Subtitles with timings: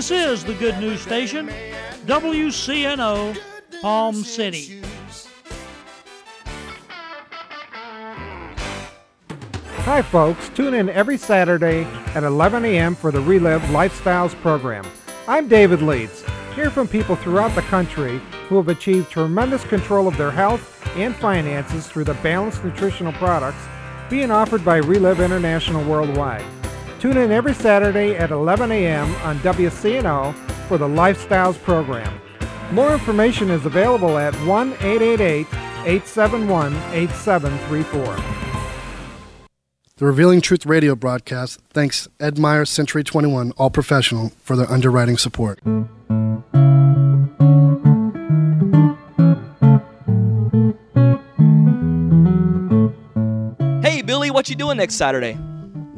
[0.00, 1.50] This is the Good News Station,
[2.06, 3.36] WCNO,
[3.82, 4.80] Palm City.
[9.80, 10.48] Hi, folks.
[10.48, 11.84] Tune in every Saturday
[12.14, 12.94] at 11 a.m.
[12.94, 14.86] for the Reliv Lifestyles program.
[15.28, 16.24] I'm David Leeds.
[16.54, 21.14] Hear from people throughout the country who have achieved tremendous control of their health and
[21.14, 23.62] finances through the balanced nutritional products
[24.08, 26.59] being offered by Reliv International Worldwide.
[27.00, 29.14] Tune in every Saturday at 11 a.m.
[29.22, 30.34] on WCNO
[30.68, 32.20] for the Lifestyles program.
[32.72, 35.46] More information is available at 1 888
[35.86, 38.16] 871 8734.
[39.96, 45.16] The Revealing Truth radio broadcast thanks Ed Meyer Century 21 All Professional for their underwriting
[45.16, 45.58] support.
[53.82, 55.38] Hey, Billy, what you doing next Saturday?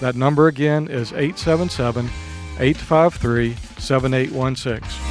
[0.00, 2.06] That number again is 877
[2.60, 5.08] 853 7816.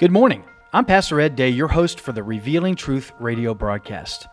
[0.00, 0.44] Good morning.
[0.72, 4.28] I'm Pastor Ed Day, your host for the Revealing Truth radio broadcast.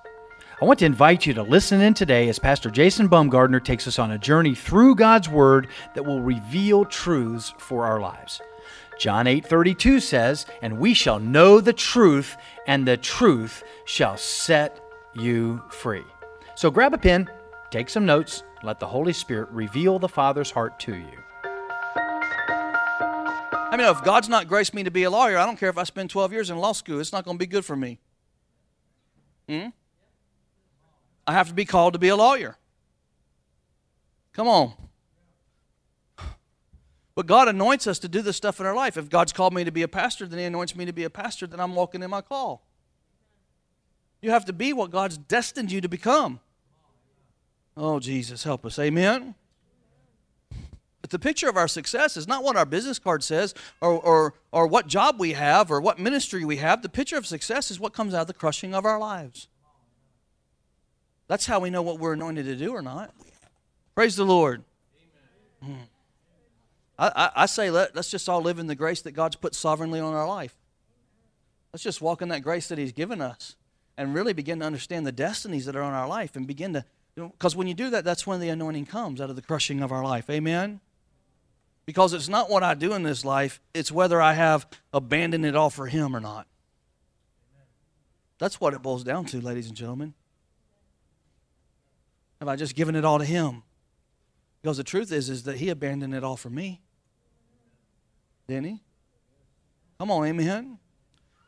[0.62, 4.00] I want to invite you to listen in today as Pastor Jason Baumgardner takes us
[4.00, 8.40] on a journey through God's Word that will reveal truths for our lives.
[8.98, 14.80] John 8:32 says, "And we shall know the truth, and the truth shall set
[15.14, 16.06] you free."
[16.56, 17.30] So grab a pen,
[17.72, 21.24] take some notes, let the Holy Spirit reveal the Father's heart to you.
[23.76, 25.78] I mean, if God's not graced me to be a lawyer, I don't care if
[25.78, 27.02] I spend 12 years in law school.
[27.02, 28.00] It's not going to be good for me.
[29.50, 29.68] Hmm?
[31.28, 32.58] I have to be called to be a lawyer.
[34.32, 34.74] Come on.
[37.16, 38.98] But God anoints us to do this stuff in our life.
[38.98, 41.10] If God's called me to be a pastor, then He anoints me to be a
[41.10, 42.62] pastor, then I'm walking in my call.
[44.22, 46.40] You have to be what God's destined you to become.
[47.78, 48.78] Oh, Jesus, help us.
[48.80, 49.36] Amen.
[51.02, 54.34] But the picture of our success is not what our business card says or, or,
[54.52, 56.82] or what job we have or what ministry we have.
[56.82, 59.48] The picture of success is what comes out of the crushing of our lives.
[61.28, 63.14] That's how we know what we're anointed to do or not.
[63.94, 64.64] Praise the Lord.
[65.64, 65.74] Hmm.
[66.98, 69.54] I, I, I, say let, let's just all live in the grace that God's put
[69.54, 70.56] sovereignly on our life.
[71.74, 73.56] Let's just walk in that grace that He's given us
[73.98, 76.86] and really begin to understand the destinies that are on our life and begin to,
[77.16, 79.42] because you know, when you do that, that's when the anointing comes out of the
[79.42, 80.30] crushing of our life.
[80.30, 80.80] Amen?
[81.86, 85.56] Because it's not what I do in this life, it's whether I have abandoned it
[85.56, 86.48] all for Him or not.
[88.38, 90.14] That's what it boils down to, ladies and gentlemen.
[92.40, 93.64] Have I just given it all to Him?
[94.62, 96.82] Because the truth is, is that He abandoned it all for me.
[98.48, 98.82] Didn't He?
[100.00, 100.78] Come on, amen.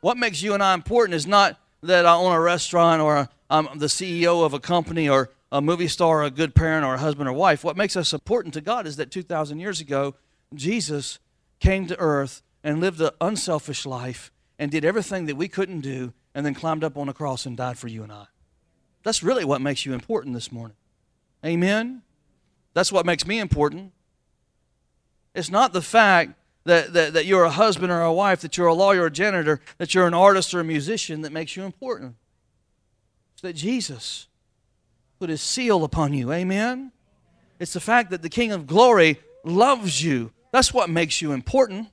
[0.01, 3.77] What makes you and I important is not that I own a restaurant or I'm
[3.77, 6.99] the CEO of a company or a movie star or a good parent or a
[6.99, 7.63] husband or wife.
[7.63, 10.15] What makes us important to God is that 2,000 years ago,
[10.53, 11.19] Jesus
[11.59, 16.13] came to earth and lived an unselfish life and did everything that we couldn't do
[16.33, 18.25] and then climbed up on a cross and died for you and I.
[19.03, 20.75] That's really what makes you important this morning.
[21.45, 22.01] Amen?
[22.73, 23.94] That's what makes me important.
[25.33, 26.33] It's not the fact
[26.67, 29.11] that, that, that you're a husband or a wife, that you're a lawyer or a
[29.11, 32.15] janitor, that you're an artist or a musician that makes you important.
[33.33, 34.27] It's that Jesus
[35.17, 36.31] put his seal upon you.
[36.33, 36.91] Amen?
[37.59, 40.31] It's the fact that the King of Glory loves you.
[40.51, 41.87] That's what makes you important.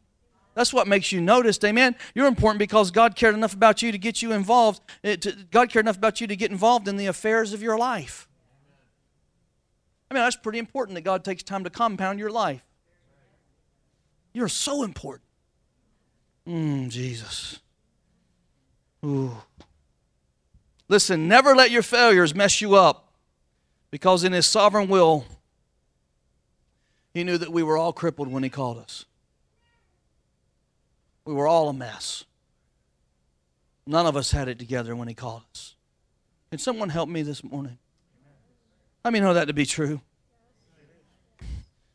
[0.54, 1.64] That's what makes you noticed.
[1.64, 1.94] Amen.
[2.14, 4.82] You're important because God cared enough about you to get you involved.
[5.04, 5.16] Eh,
[5.52, 8.28] God cared enough about you to get involved in the affairs of your life.
[10.10, 12.62] I mean, that's pretty important that God takes time to compound your life.
[14.34, 15.22] You're so important.
[16.46, 17.60] Mmm, Jesus.
[19.04, 19.32] Ooh.
[20.88, 23.12] Listen, never let your failures mess you up
[23.90, 25.24] because in His sovereign will,
[27.14, 29.06] He knew that we were all crippled when He called us.
[31.24, 32.24] We were all a mess.
[33.86, 35.74] None of us had it together when He called us.
[36.50, 37.78] Can someone help me this morning?
[39.04, 40.00] I mean, know that to be true.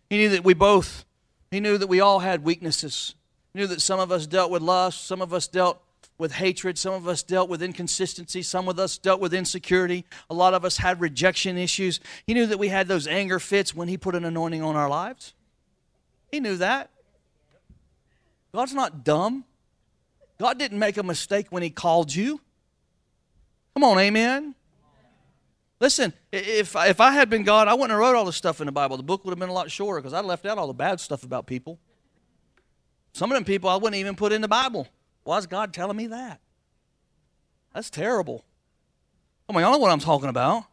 [0.10, 1.06] He knew that we both
[1.52, 3.16] he knew that we all had weaknesses.
[3.54, 5.82] He knew that some of us dealt with lust, some of us dealt
[6.18, 10.34] with hatred, some of us dealt with inconsistency, some of us dealt with insecurity, a
[10.34, 12.00] lot of us had rejection issues.
[12.28, 14.90] He knew that we had those anger fits when He put an anointing on our
[14.90, 15.34] lives.
[16.32, 16.92] He knew that.
[18.54, 19.46] God's not dumb.
[20.40, 22.42] God didn't make a mistake when He called you.
[23.74, 24.56] Come on, amen.
[25.80, 28.66] Listen, if, if I had been God, I wouldn't have wrote all this stuff in
[28.66, 28.98] the Bible.
[28.98, 31.00] The book would have been a lot shorter because I left out all the bad
[31.00, 31.80] stuff about people.
[33.14, 34.88] Some of them people I wouldn't even put in the Bible.
[35.24, 36.42] Why is God telling me that?
[37.74, 38.44] That's terrible.
[39.48, 40.66] I mean, I know what I'm talking about.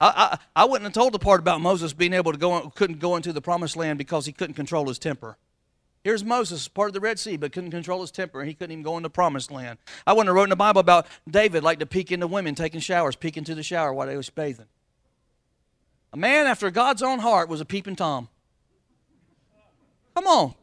[0.00, 2.98] I, I, I wouldn't have told the part about Moses being able to go, couldn't
[2.98, 5.36] go into the promised land because he couldn't control his temper.
[6.08, 8.42] Here's Moses, part of the Red Sea, but couldn't control his temper.
[8.42, 9.78] He couldn't even go into promised land.
[10.06, 12.80] I wouldn't have wrote in the Bible about David like to peek into women taking
[12.80, 14.68] showers, peek into the shower while they was bathing.
[16.14, 18.30] A man after God's own heart was a peeping Tom.
[20.14, 20.54] Come on.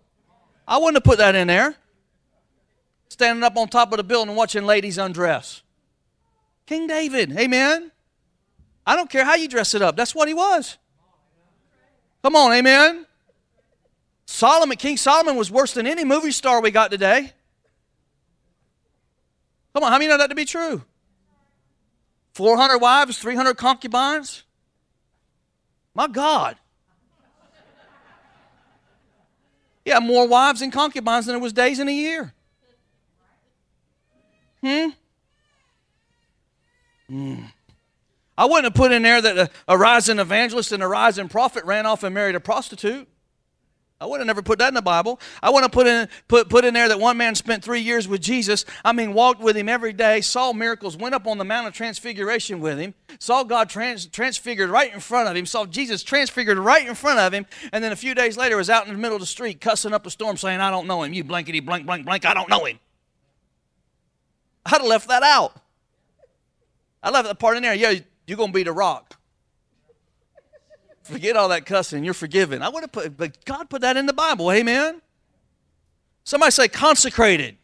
[0.67, 1.75] I wouldn't have put that in there.
[3.09, 5.61] Standing up on top of the building watching ladies undress.
[6.65, 7.91] King David, amen.
[8.83, 9.95] I don't care how you dress it up.
[9.95, 10.79] That's what he was.
[12.23, 13.05] Come on, amen.
[14.25, 17.31] Solomon, King Solomon was worse than any movie star we got today.
[19.73, 20.83] Come on, how many know that to be true?
[22.33, 24.43] 400 wives, 300 concubines?
[25.93, 26.57] My God.
[29.85, 32.33] Yeah, more wives and concubines than there was days in a year.
[34.61, 34.89] Hmm?
[37.07, 37.43] Hmm.
[38.37, 41.63] I wouldn't have put in there that a, a rising evangelist and a rising prophet
[41.65, 43.07] ran off and married a prostitute.
[43.99, 45.21] I would have never put that in the Bible.
[45.41, 48.09] I want to put in put put in there that one man spent three years
[48.09, 48.65] with Jesus.
[48.83, 51.73] I mean, walked with him every day, saw miracles, went up on the Mount of
[51.73, 56.57] Transfiguration with him, saw God trans, transfigured right in front of him, saw Jesus transfigured
[56.57, 58.99] right in front of him, and then a few days later was out in the
[58.99, 61.13] middle of the street cussing up a storm, saying, "I don't know him.
[61.13, 62.25] You blankety blank blank blank.
[62.25, 62.79] I don't know him."
[64.65, 65.55] I'd have left that out.
[67.01, 67.75] I left that part in there.
[67.75, 67.93] Yeah,
[68.27, 69.17] you're gonna be the rock.
[71.05, 72.03] Forget all that cussing.
[72.03, 72.63] You're forgiven.
[72.63, 74.51] I would have put, but God put that in the Bible.
[74.51, 75.03] Amen.
[76.23, 77.57] Somebody say consecrated.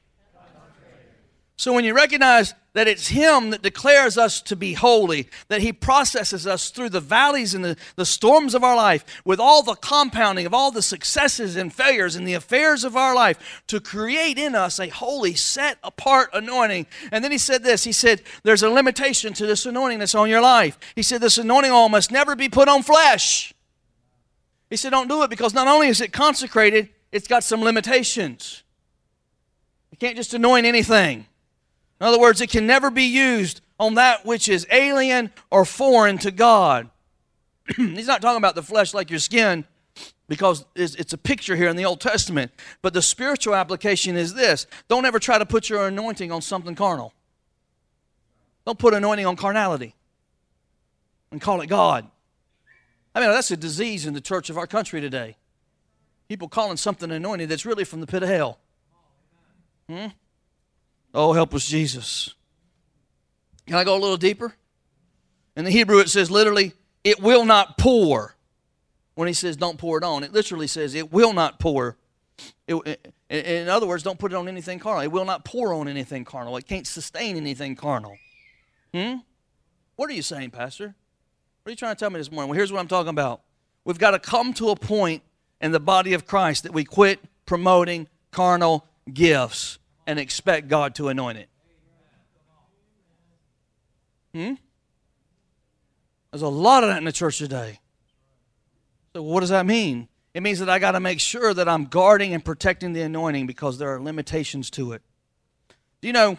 [1.58, 5.74] So when you recognize that it's Him that declares us to be holy, that He
[5.74, 9.76] processes us through the valleys and the, the storms of our life, with all the
[9.76, 14.38] compounding of all the successes and failures and the affairs of our life, to create
[14.38, 16.86] in us a holy, set apart anointing.
[17.12, 20.30] And then He said this He said, There's a limitation to this anointing that's on
[20.30, 20.78] your life.
[20.96, 23.54] He said, This anointing oil must never be put on flesh.
[24.70, 28.64] He said, Don't do it because not only is it consecrated, it's got some limitations.
[29.92, 31.26] You can't just anoint anything.
[32.02, 36.18] In other words, it can never be used on that which is alien or foreign
[36.18, 36.90] to God.
[37.78, 39.66] He's not talking about the flesh like your skin
[40.28, 42.52] because it's a picture here in the Old Testament.
[42.82, 46.74] But the spiritual application is this don't ever try to put your anointing on something
[46.74, 47.14] carnal.
[48.66, 49.94] Don't put anointing on carnality
[51.32, 52.08] and call it God.
[53.14, 55.38] I mean, that's a disease in the church of our country today.
[56.28, 58.58] People calling something anointed that's really from the pit of hell.
[59.88, 60.08] Hmm?
[61.14, 62.34] Oh, help us, Jesus.
[63.68, 64.54] Can I go a little deeper?
[65.56, 68.36] In the Hebrew, it says literally, it will not pour.
[69.16, 71.98] When he says don't pour it on, it literally says it will not pour.
[72.68, 75.02] It, in other words, don't put it on anything carnal.
[75.02, 76.56] It will not pour on anything carnal.
[76.58, 78.18] It can't sustain anything carnal.
[78.94, 79.16] Hmm?
[79.98, 80.96] What are you saying, Pastor?
[81.64, 82.50] What are you trying to tell me this morning?
[82.50, 83.42] Well, here's what I'm talking about.
[83.84, 85.24] We've got to come to a point
[85.60, 89.78] in the body of Christ that we quit promoting carnal gifts
[90.08, 91.50] and expect God to anoint it.
[94.34, 94.54] Hmm?
[96.32, 97.80] There's a lot of that in the church today.
[99.14, 100.08] So, what does that mean?
[100.34, 103.48] It means that I got to make sure that I'm guarding and protecting the anointing
[103.48, 105.02] because there are limitations to it.
[106.00, 106.38] Do you know,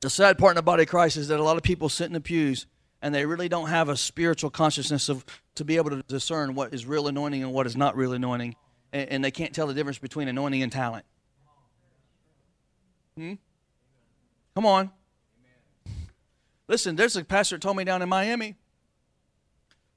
[0.00, 2.06] the sad part in the body of Christ is that a lot of people sit
[2.06, 2.66] in the pews
[3.00, 5.24] and they really don't have a spiritual consciousness of
[5.54, 8.56] to be able to discern what is real anointing and what is not real anointing,
[8.92, 11.04] and, and they can't tell the difference between anointing and talent.
[13.20, 13.34] Hmm?
[14.54, 14.90] Come on.
[16.68, 18.56] Listen, there's a pastor told me down in Miami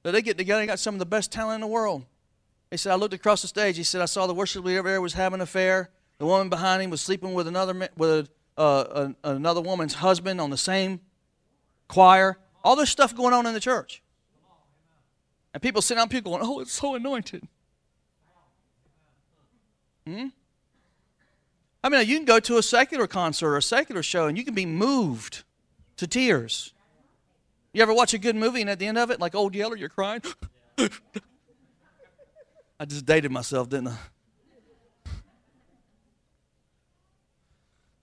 [0.02, 2.04] that they get together and got some of the best talent in the world.
[2.70, 3.78] He said, I looked across the stage.
[3.78, 5.90] He said, I saw the worship leader there was having an affair.
[6.18, 8.28] The woman behind him was sleeping with another with a,
[8.60, 11.00] uh, a, another woman's husband on the same
[11.88, 12.38] choir.
[12.62, 14.04] All this stuff going on in the church.
[15.54, 17.48] And people sitting on people going, oh, it's so anointed.
[20.06, 20.28] Hmm?
[21.84, 24.46] I mean, you can go to a secular concert or a secular show and you
[24.46, 25.44] can be moved
[25.98, 26.74] to tears.
[27.74, 29.76] You ever watch a good movie and at the end of it, like Old Yeller,
[29.76, 30.22] you're crying?
[32.80, 33.98] I just dated myself, didn't I?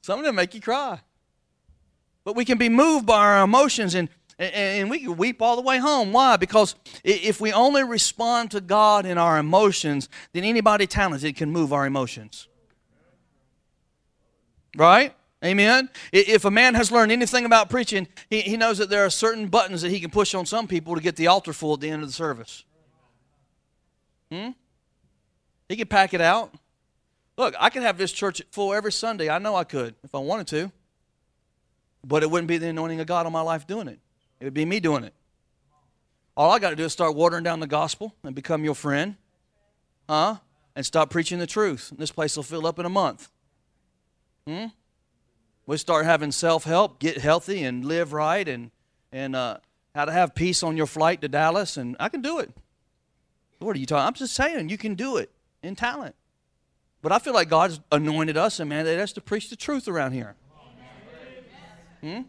[0.03, 1.01] Some of them make you cry.
[2.25, 4.09] But we can be moved by our emotions and,
[4.39, 6.13] and, we can weep all the way home.
[6.13, 6.37] Why?
[6.37, 11.73] Because if we only respond to God in our emotions, then anybody talented can move
[11.73, 12.49] our emotions.
[14.77, 15.15] Right?
[15.45, 15.89] Amen.
[16.13, 19.49] If a man has learned anything about preaching, he, he knows that there are certain
[19.49, 21.89] buttons that he can push on some people to get the altar full at the
[21.89, 22.65] end of the service.
[24.31, 24.51] Hmm?
[25.69, 26.55] He can pack it out.
[27.39, 29.31] Look, I could have this church full every Sunday.
[29.31, 30.71] I know I could if I wanted to.
[32.05, 33.99] But it wouldn't be the anointing of God on my life doing it.
[34.41, 35.15] It would be me doing it.
[36.37, 39.17] All I got to do is start watering down the gospel and become your friend.
[40.09, 40.37] Huh?
[40.77, 41.93] And stop preaching the truth.
[41.97, 43.31] This place will fill up in a month.
[44.47, 44.67] Hmm?
[45.71, 48.73] we start having self help, get healthy, and live right, and
[49.13, 49.59] and uh,
[49.95, 52.51] how to have peace on your flight to Dallas, and I can do it.
[53.61, 54.07] What are you talking?
[54.07, 55.31] I'm just saying you can do it
[55.63, 56.17] in talent.
[57.03, 60.13] But I feel like God's anointed us and mandated us to preach the truth around
[60.13, 60.35] here.
[62.01, 62.23] Hmm?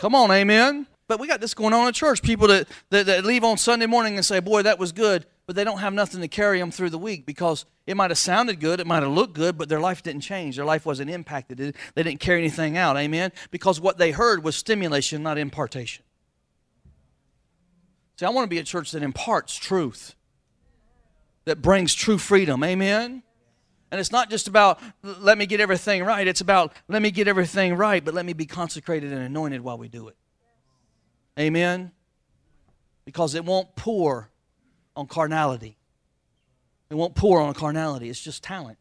[0.00, 0.86] Come on, amen.
[1.08, 2.22] But we got this going on in church.
[2.22, 5.56] People that, that, that leave on Sunday morning and say, Boy, that was good but
[5.56, 8.60] they don't have nothing to carry them through the week because it might have sounded
[8.60, 10.54] good, it might have looked good, but their life didn't change.
[10.54, 11.58] Their life wasn't impacted.
[11.58, 12.96] They didn't carry anything out.
[12.96, 13.32] Amen?
[13.50, 16.04] Because what they heard was stimulation, not impartation.
[18.14, 20.14] See, I want to be a church that imparts truth,
[21.46, 22.62] that brings true freedom.
[22.62, 23.24] Amen?
[23.90, 26.28] And it's not just about let me get everything right.
[26.28, 29.78] It's about let me get everything right, but let me be consecrated and anointed while
[29.78, 30.16] we do it.
[31.36, 31.90] Amen?
[33.04, 34.30] Because it won't pour
[35.00, 35.76] on carnality.
[36.90, 38.10] It won't pour on carnality.
[38.10, 38.78] It's just talent.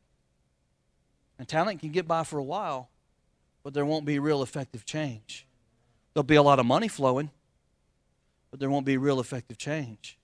[1.40, 2.90] And talent can get by for a while,
[3.64, 5.48] but there won't be real effective change.
[6.14, 7.32] There'll be a lot of money flowing,
[8.52, 10.18] but there won't be real effective change.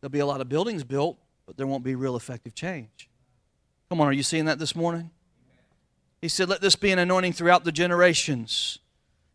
[0.00, 3.08] There'll be a lot of buildings built, but there won't be real effective change.
[3.88, 5.10] Come on, are you seeing that this morning?
[6.22, 8.78] He said, Let this be an anointing throughout the generations.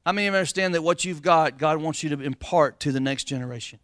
[0.06, 2.92] How many of you understand that what you've got, God wants you to impart to
[2.94, 3.80] the next generation?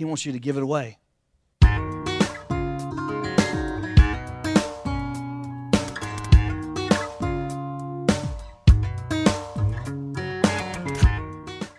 [0.00, 0.96] He wants you to give it away.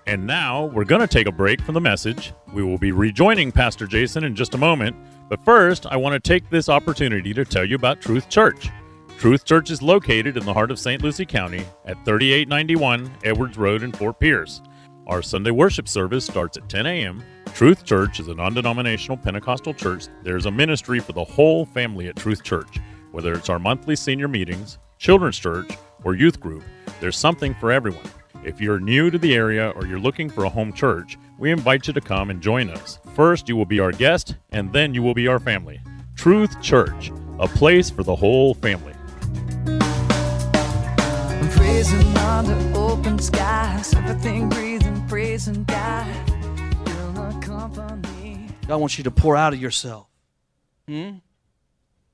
[0.05, 2.31] And now we're going to take a break from the message.
[2.53, 4.95] We will be rejoining Pastor Jason in just a moment.
[5.27, 8.69] But first, I want to take this opportunity to tell you about Truth Church.
[9.17, 11.01] Truth Church is located in the heart of St.
[11.01, 14.61] Lucie County at 3891 Edwards Road in Fort Pierce.
[15.07, 17.23] Our Sunday worship service starts at 10 a.m.
[17.53, 20.05] Truth Church is a non denominational Pentecostal church.
[20.23, 22.79] There's a ministry for the whole family at Truth Church.
[23.11, 25.69] Whether it's our monthly senior meetings, children's church,
[26.03, 26.63] or youth group,
[26.99, 28.05] there's something for everyone.
[28.43, 31.87] If you're new to the area or you're looking for a home church, we invite
[31.87, 32.99] you to come and join us.
[33.15, 35.81] First, you will be our guest, and then you will be our family.
[36.15, 38.93] Truth Church, a place for the whole family.
[41.55, 44.49] Praising under open skies, everything
[45.31, 46.07] praising God.
[48.67, 50.07] God wants you to pour out of yourself.
[50.89, 51.11] Hmm?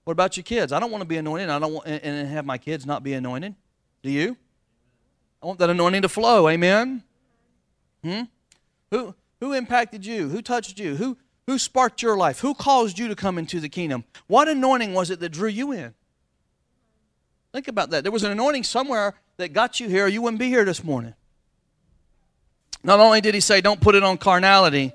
[0.04, 0.72] What about your kids?
[0.72, 1.50] I don't want to be anointed.
[1.50, 3.56] I don't want and have my kids not be anointed.
[4.04, 4.38] Do you?
[5.42, 6.48] I want that anointing to flow.
[6.48, 7.02] Amen.
[8.04, 8.22] Hmm?
[8.92, 10.30] Who who impacted you?
[10.30, 10.96] Who touched you?
[10.98, 12.42] Who who sparked your life?
[12.42, 14.04] Who caused you to come into the kingdom?
[14.28, 15.96] What anointing was it that drew you in?
[17.52, 18.04] Think about that.
[18.04, 21.16] There was an anointing somewhere that got you here, you wouldn't be here this morning.
[22.84, 24.94] Not only did he say, don't put it on carnality,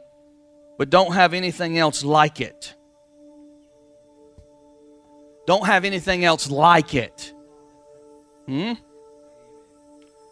[0.78, 2.74] but don't have anything else like it.
[5.46, 7.32] Don't have anything else like it.
[8.46, 8.74] Hmm?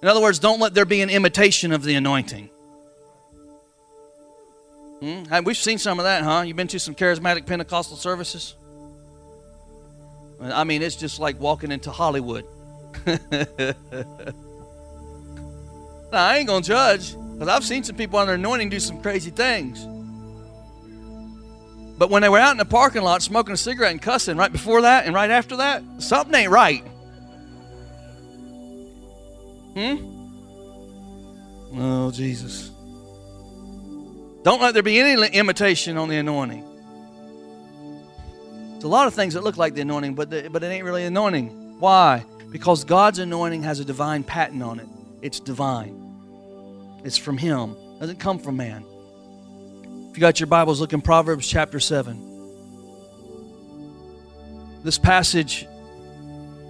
[0.02, 2.48] In other words, don't let there be an imitation of the anointing.
[5.00, 5.44] Hmm?
[5.44, 6.42] We've seen some of that, huh?
[6.46, 8.54] You've been to some charismatic Pentecostal services?
[10.40, 12.46] I mean, it's just like walking into Hollywood.
[16.12, 19.00] I ain't going to judge because I've seen some people on their anointing do some
[19.00, 19.86] crazy things.
[21.96, 24.52] But when they were out in the parking lot smoking a cigarette and cussing right
[24.52, 26.82] before that and right after that, something ain't right.
[29.74, 29.96] Hmm?
[31.80, 32.72] Oh, Jesus.
[34.42, 36.62] Don't let there be any imitation on the anointing.
[38.74, 40.84] It's a lot of things that look like the anointing, but, the, but it ain't
[40.84, 41.78] really anointing.
[41.80, 42.22] Why?
[42.50, 44.88] Because God's anointing has a divine patent on it.
[45.22, 46.09] It's divine.
[47.04, 47.76] It's from Him.
[47.96, 48.84] It doesn't come from man.
[50.10, 52.26] If you got your Bibles, look in Proverbs chapter 7.
[54.82, 55.66] This passage,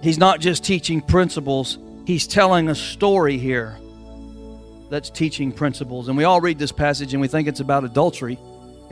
[0.03, 3.77] he's not just teaching principles, he's telling a story here
[4.89, 6.09] that's teaching principles.
[6.09, 8.37] And we all read this passage and we think it's about adultery.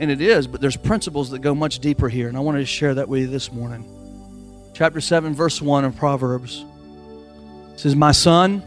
[0.00, 2.28] And it is, but there's principles that go much deeper here.
[2.28, 4.70] And I wanted to share that with you this morning.
[4.72, 6.64] Chapter 7, verse 1 of Proverbs
[7.74, 8.62] it says, My son,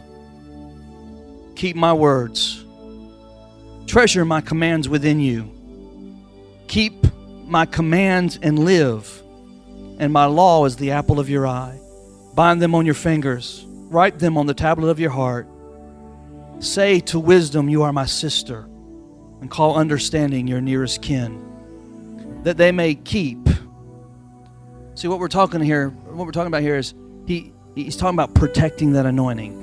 [1.56, 2.63] keep my words,
[3.94, 5.48] treasure my commands within you.
[6.66, 7.06] Keep
[7.46, 9.22] my commands and live,
[10.00, 11.78] and my law is the apple of your eye.
[12.34, 15.46] Bind them on your fingers, write them on the tablet of your heart.
[16.58, 18.62] Say to wisdom, You are my sister
[19.40, 23.48] and call understanding your nearest kin, that they may keep.
[24.96, 26.94] See what we're talking here, what we're talking about here is
[27.28, 29.54] he he's talking about protecting that anointing.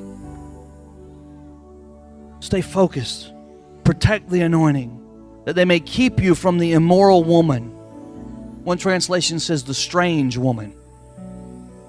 [2.40, 3.31] Stay focused.
[3.84, 7.70] Protect the anointing, that they may keep you from the immoral woman.
[8.64, 10.76] One translation says the strange woman.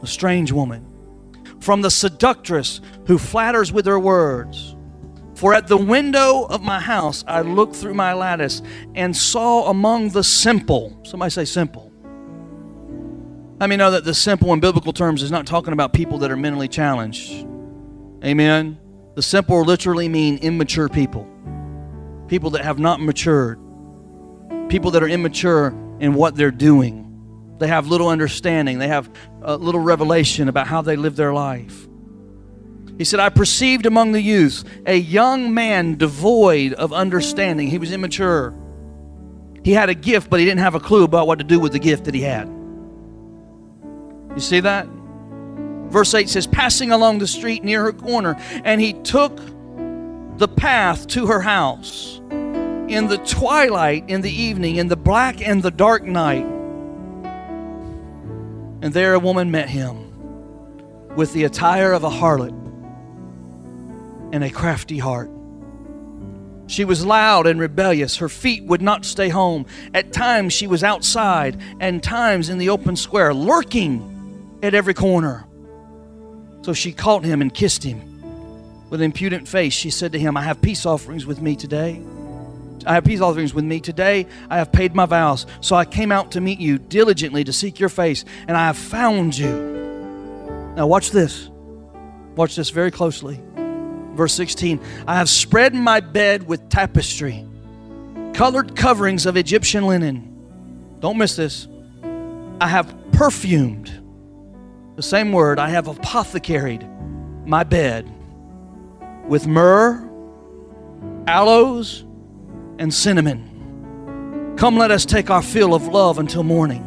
[0.00, 0.86] The strange woman.
[1.60, 4.74] From the seductress who flatters with her words
[5.42, 8.62] for at the window of my house I looked through my lattice
[8.94, 11.90] and saw among the simple, somebody say simple.
[13.58, 16.30] Let me know that the simple in biblical terms is not talking about people that
[16.30, 17.46] are mentally challenged.
[18.24, 18.78] Amen.
[19.16, 21.28] The simple literally mean immature people,
[22.32, 23.58] people that have not matured,
[24.70, 25.66] people that are immature
[26.00, 27.54] in what they're doing.
[27.58, 29.10] They have little understanding, they have
[29.42, 31.86] little revelation about how they live their life.
[32.96, 37.68] He said, I perceived among the youth a young man devoid of understanding.
[37.68, 38.54] He was immature.
[39.62, 41.72] He had a gift, but he didn't have a clue about what to do with
[41.72, 42.48] the gift that he had.
[44.34, 44.86] You see that?
[45.90, 49.38] Verse 8 says, Passing along the street near her corner, and he took
[50.38, 52.20] the path to her house
[52.92, 56.44] in the twilight, in the evening, in the black and the dark night.
[58.82, 62.52] And there a woman met him with the attire of a harlot
[64.32, 65.30] and a crafty heart.
[66.66, 68.16] She was loud and rebellious.
[68.16, 69.66] Her feet would not stay home.
[69.94, 75.46] At times she was outside, and times in the open square, lurking at every corner.
[76.62, 78.00] So she caught him and kissed him.
[78.90, 82.02] With impudent face, she said to him, I have peace offerings with me today.
[82.86, 84.26] I have peace offerings with me today.
[84.50, 85.46] I have paid my vows.
[85.60, 88.76] So I came out to meet you diligently to seek your face, and I have
[88.76, 90.72] found you.
[90.76, 91.50] Now, watch this.
[92.34, 93.40] Watch this very closely.
[94.14, 97.46] Verse 16 I have spread my bed with tapestry,
[98.34, 100.28] colored coverings of Egyptian linen.
[101.00, 101.68] Don't miss this.
[102.60, 103.90] I have perfumed,
[104.96, 106.88] the same word, I have apothecaried
[107.46, 108.08] my bed
[109.26, 110.08] with myrrh,
[111.26, 112.04] aloes,
[112.82, 114.56] and cinnamon.
[114.58, 116.84] Come, let us take our fill of love until morning.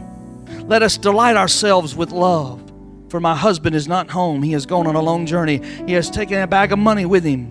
[0.68, 2.62] Let us delight ourselves with love.
[3.10, 4.44] For my husband is not home.
[4.44, 5.62] He has gone on a long journey.
[5.88, 7.46] He has taken a bag of money with him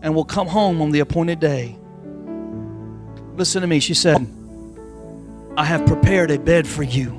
[0.00, 1.76] and will come home on the appointed day.
[3.36, 3.78] Listen to me.
[3.78, 4.26] She said,
[5.58, 7.10] I have prepared a bed for you,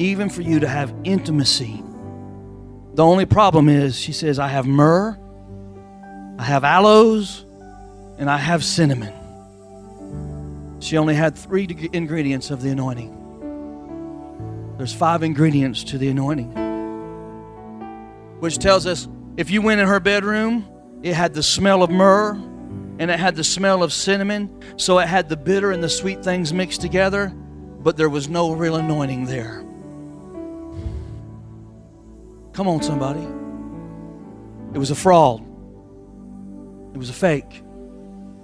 [0.00, 1.82] even for you to have intimacy.
[2.94, 5.16] The only problem is, she says, I have myrrh,
[6.36, 7.44] I have aloes,
[8.18, 9.14] and I have cinnamon.
[10.80, 13.14] She only had three ingredients of the anointing.
[14.76, 16.50] There's five ingredients to the anointing,
[18.40, 20.66] which tells us If you went in her bedroom,
[21.02, 22.34] it had the smell of myrrh
[22.98, 24.62] and it had the smell of cinnamon.
[24.76, 28.52] So it had the bitter and the sweet things mixed together, but there was no
[28.52, 29.64] real anointing there.
[32.52, 33.26] Come on, somebody.
[34.74, 35.40] It was a fraud,
[36.94, 37.62] it was a fake.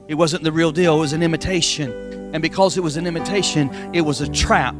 [0.06, 1.92] It wasn't the real deal, it was an imitation.
[2.34, 4.76] And because it was an imitation, it was a trap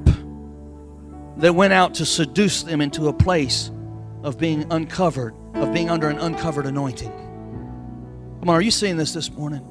[1.36, 3.70] that went out to seduce them into a place
[4.22, 7.10] of being uncovered, of being under an uncovered anointing.
[8.40, 9.70] Come on, are you seeing this this morning?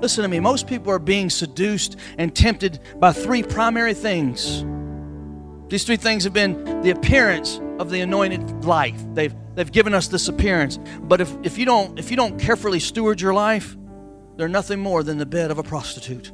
[0.00, 0.40] Listen to me.
[0.40, 4.64] Most people are being seduced and tempted by three primary things.
[5.68, 9.00] These three things have been the appearance of the anointed life.
[9.14, 10.78] They've, they've given us this appearance.
[11.02, 13.76] But if, if, you don't, if you don't carefully steward your life,
[14.42, 16.32] they're nothing more than the bed of a prostitute.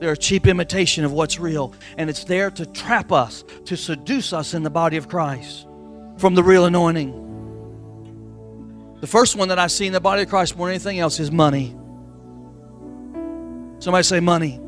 [0.00, 4.32] They're a cheap imitation of what's real, and it's there to trap us, to seduce
[4.32, 5.68] us in the body of Christ
[6.16, 7.12] from the real anointing.
[9.00, 11.20] The first one that I see in the body of Christ more than anything else
[11.20, 11.76] is money.
[13.78, 14.60] Somebody say money.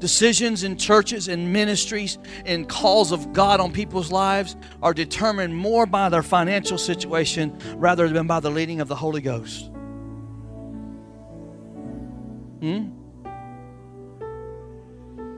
[0.00, 5.86] Decisions in churches and ministries and calls of God on people's lives are determined more
[5.86, 9.70] by their financial situation rather than by the leading of the Holy Ghost.
[12.60, 12.90] Hmm?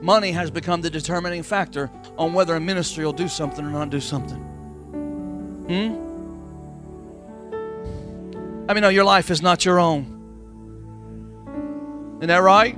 [0.01, 3.89] Money has become the determining factor on whether a ministry will do something or not
[3.89, 4.41] do something.
[5.67, 6.03] Hmm?
[8.69, 10.03] I mean, no, your life is not your own.
[12.17, 12.75] Isn't that right?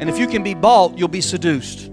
[0.00, 1.90] And if you can be bought, you'll be seduced.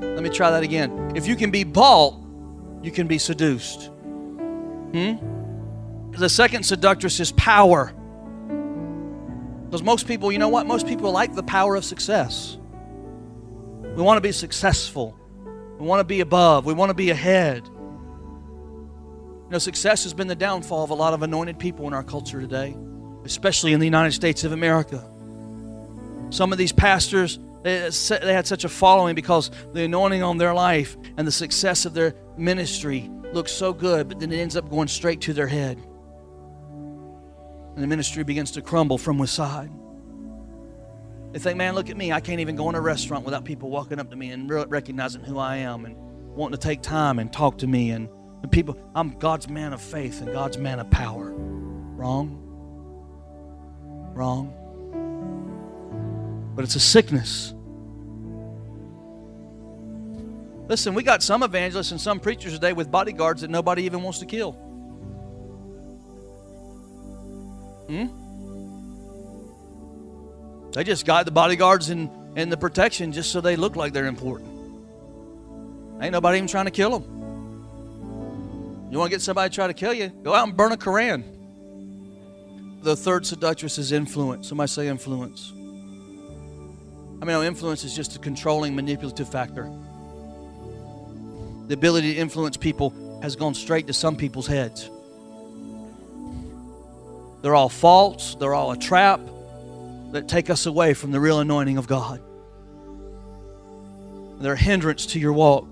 [0.00, 1.12] Let me try that again.
[1.14, 2.14] If you can be bought,
[2.82, 3.86] you can be seduced.
[4.92, 5.39] Hmm?
[6.12, 7.94] The second seductress is power.
[9.64, 10.66] Because most people, you know what?
[10.66, 12.58] Most people like the power of success.
[13.82, 15.16] We want to be successful.
[15.78, 16.66] We want to be above.
[16.66, 17.64] We want to be ahead.
[17.66, 22.02] You know, success has been the downfall of a lot of anointed people in our
[22.02, 22.76] culture today,
[23.24, 25.08] especially in the United States of America.
[26.30, 30.96] Some of these pastors, they, had such a following because the anointing on their life
[31.16, 34.88] and the success of their ministry looks so good, but then it ends up going
[34.88, 35.84] straight to their head.
[37.74, 39.78] And the ministry begins to crumble from within.
[41.32, 42.12] They think, man, look at me.
[42.12, 45.22] I can't even go in a restaurant without people walking up to me and recognizing
[45.22, 45.96] who I am and
[46.34, 48.08] wanting to take time and talk to me and
[48.42, 51.30] and people, I'm God's man of faith and God's man of power.
[51.30, 52.38] Wrong.
[54.14, 54.54] Wrong.
[56.54, 57.54] But it's a sickness.
[60.68, 64.20] Listen, we got some evangelists and some preachers today with bodyguards that nobody even wants
[64.20, 64.56] to kill.
[67.90, 68.06] Hmm?
[70.70, 74.06] They just got the bodyguards and, and the protection just so they look like they're
[74.06, 74.48] important.
[76.00, 78.88] Ain't nobody even trying to kill them.
[78.92, 80.08] You want to get somebody to try to kill you?
[80.08, 81.24] Go out and burn a Koran.
[82.82, 84.48] The third seductress is influence.
[84.48, 85.52] Somebody say influence.
[87.20, 89.70] I mean, influence is just a controlling, manipulative factor.
[91.66, 94.88] The ability to influence people has gone straight to some people's heads.
[97.42, 99.20] They're all false, they're all a trap
[100.12, 102.20] that take us away from the real anointing of God.
[104.40, 105.66] They're a hindrance to your walk.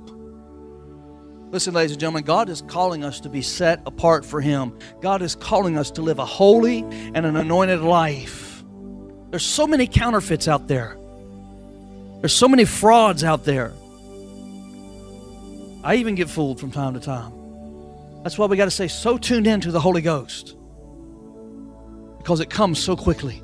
[1.50, 4.78] Listen, ladies and gentlemen, God is calling us to be set apart for Him.
[5.00, 8.62] God is calling us to live a holy and an anointed life.
[9.30, 10.96] There's so many counterfeits out there,
[12.20, 13.72] there's so many frauds out there.
[15.84, 17.32] I even get fooled from time to time.
[18.22, 20.57] That's why we got to stay so tuned in to the Holy Ghost
[22.28, 23.42] because it comes so quickly.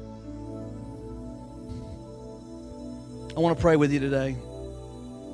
[3.35, 4.37] I want to pray with you today.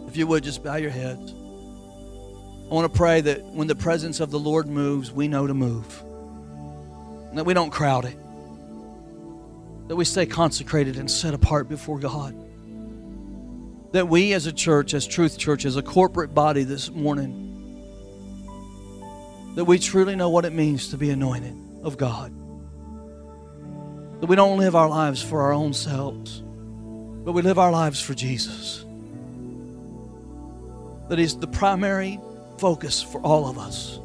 [0.06, 1.32] If you would, just bow your heads.
[1.32, 5.54] I want to pray that when the presence of the Lord moves, we know to
[5.54, 5.84] move.
[7.34, 8.16] That we don't crowd it.
[9.88, 12.36] That we stay consecrated and set apart before God.
[13.90, 17.48] That we as a church, as Truth Church, as a corporate body this morning,
[19.56, 22.32] that we truly know what it means to be anointed of God.
[24.20, 26.40] That we don't live our lives for our own selves,
[27.24, 28.84] but we live our lives for Jesus.
[31.08, 32.20] That is the primary
[32.58, 33.98] focus for all of us.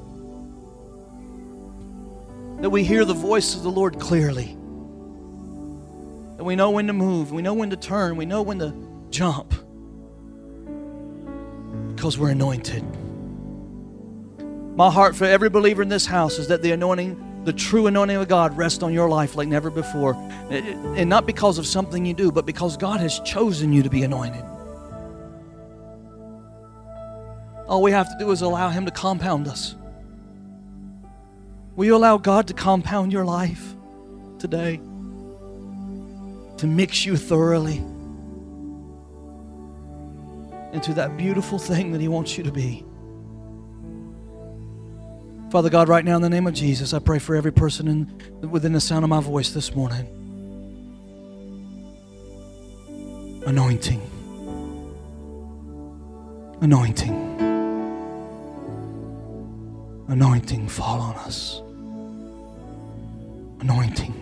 [2.62, 4.58] That we hear the voice of the Lord clearly.
[6.38, 8.74] That we know when to move, we know when to turn, we know when to
[9.10, 9.54] jump.
[11.94, 12.84] Because we're anointed.
[14.76, 18.18] My heart for every believer in this house is that the anointing, the true anointing
[18.18, 20.16] of God, rest on your life like never before.
[20.50, 23.84] Eh, eh, and not because of something you do, but because God has chosen you
[23.84, 24.44] to be anointed.
[27.68, 29.76] All we have to do is allow Him to compound us.
[31.76, 33.76] Will you allow God to compound your life
[34.40, 34.78] today?
[36.58, 37.78] To mix you thoroughly
[40.74, 42.86] into that beautiful thing that He wants you to be.
[45.56, 48.52] Father God, right now in the name of Jesus, I pray for every person in,
[48.52, 50.06] within the sound of my voice this morning.
[53.48, 54.02] Anointing.
[56.60, 57.16] Anointing.
[60.10, 61.62] Anointing fall on us.
[63.62, 64.14] Anointing.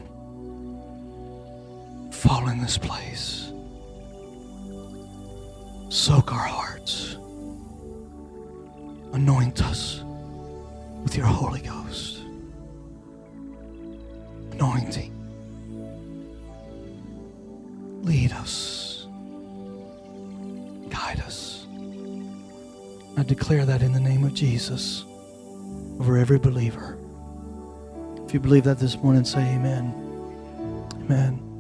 [2.12, 3.52] Fall in this place.
[5.90, 7.18] Soak our hearts.
[9.14, 10.04] Anoint us
[11.04, 12.22] with your Holy Ghost.
[14.54, 15.12] Anointing.
[18.04, 19.08] Lead us.
[20.90, 21.68] Guide us.
[23.18, 25.06] I declare that in the name of Jesus
[26.00, 26.98] over every believer.
[28.26, 29.94] If you believe that this morning, say amen.
[31.06, 31.53] Amen.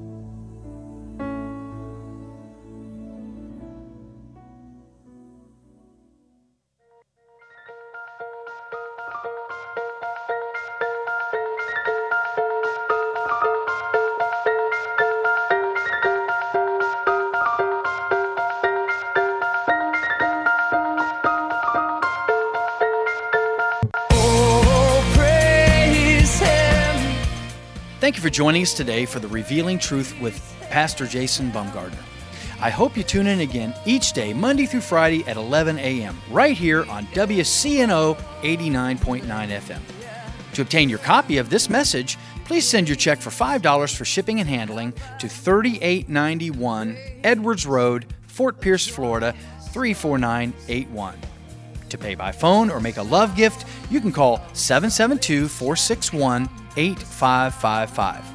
[28.13, 31.97] Thank you for joining us today for the Revealing Truth with Pastor Jason Bumgardner.
[32.62, 36.56] I hope you tune in again each day, Monday through Friday at 11 a.m., right
[36.56, 39.80] here on WCNO 89.9 FM.
[40.54, 44.39] To obtain your copy of this message, please send your check for $5 for shipping
[44.39, 49.34] and handling to 3891 Edwards Road, Fort Pierce, Florida
[49.71, 51.17] 34981.
[51.89, 58.25] To pay by phone or make a love gift, you can call 772 461 8555.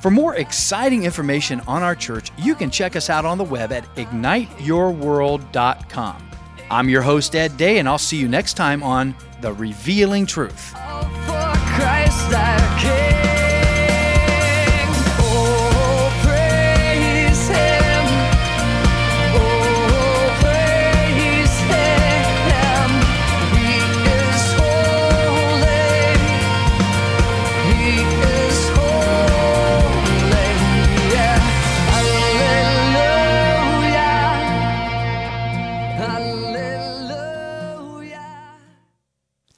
[0.00, 3.72] For more exciting information on our church, you can check us out on the web
[3.72, 6.30] at igniteyourworld.com.
[6.70, 10.74] I'm your host, Ed Day, and I'll see you next time on The Revealing Truth.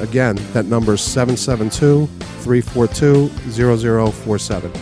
[0.00, 2.06] Again, that number is 772
[2.42, 4.72] 342 0047.